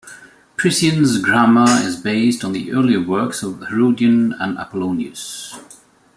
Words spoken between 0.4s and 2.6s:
Priscian's grammar is based on